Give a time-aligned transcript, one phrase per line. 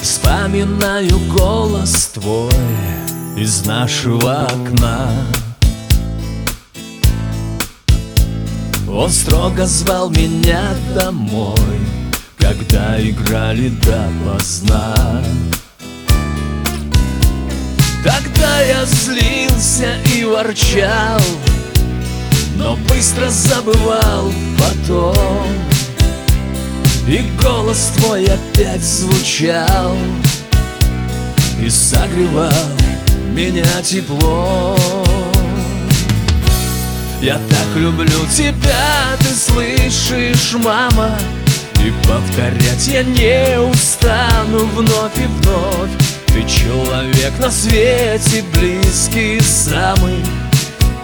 [0.00, 2.50] вспоминаю голос твой
[3.36, 5.10] из нашего окна.
[8.88, 10.62] Он строго звал меня
[10.94, 11.80] домой,
[12.38, 15.22] когда играли допоздна.
[18.02, 21.20] Тогда я злился и ворчал,
[22.56, 25.46] но быстро забывал потом
[27.06, 29.96] И голос твой опять звучал
[31.60, 32.52] И согревал
[33.32, 34.78] меня теплом.
[37.20, 41.18] Я так люблю тебя, ты слышишь, мама?
[41.84, 45.90] И повторять я не устану вновь и вновь.
[46.26, 50.16] Ты человек на свете близкий самый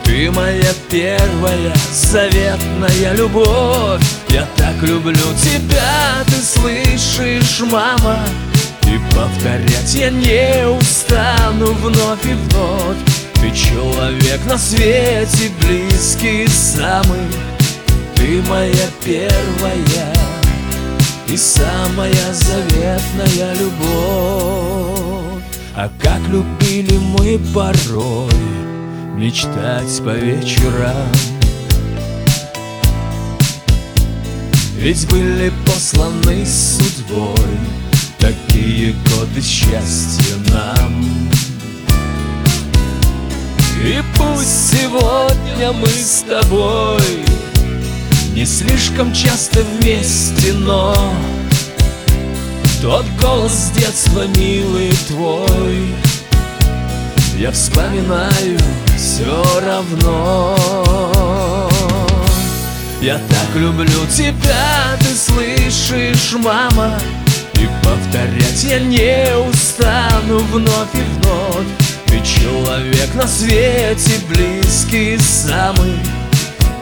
[0.07, 4.03] ты моя первая заветная любовь.
[4.29, 8.21] Я так люблю тебя, ты слышишь, мама?
[8.87, 12.97] И повторять я не устану вновь и вновь.
[13.35, 17.27] Ты человек на свете близкий самый.
[18.15, 20.15] Ты моя первая
[21.27, 25.43] и самая заветная любовь.
[25.75, 28.76] А как любили мы порой
[29.17, 31.09] мечтать по вечерам.
[34.77, 37.59] Ведь были посланы судьбой
[38.19, 41.31] Такие годы счастья нам.
[43.83, 47.25] И пусть сегодня мы с тобой
[48.35, 50.95] Не слишком часто вместе, но
[52.83, 55.95] Тот голос детства милый твой
[57.39, 58.59] Я вспоминаю
[58.97, 60.57] все равно.
[63.03, 66.99] Я так люблю тебя, ты слышишь, мама?
[67.61, 71.67] И повторять я не устану вновь и вновь.
[72.07, 75.93] Ты человек на свете близкий самый.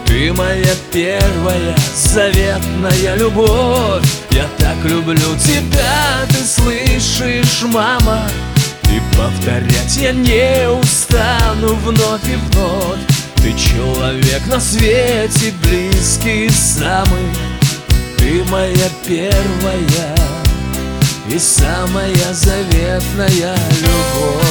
[0.06, 4.04] Ты моя первая заветная любовь.
[4.30, 8.22] Я так люблю тебя, ты слышишь, мама
[8.94, 13.00] и повторять я не устану вновь и вновь.
[13.36, 17.28] Ты человек на свете близкий самый.
[18.16, 20.14] Ты моя первая
[21.28, 24.43] и самая заветная любовь